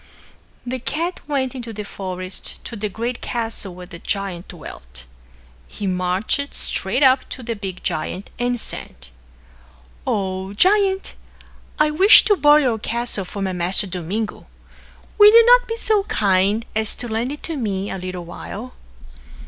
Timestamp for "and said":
8.39-8.95